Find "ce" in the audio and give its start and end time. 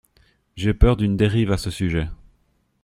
1.57-1.69